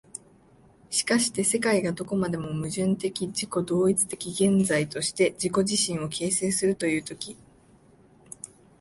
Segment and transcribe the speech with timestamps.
[0.89, 7.37] しかして世界がどこまでも矛盾的自己同一的現在として自己自身を形成するという時、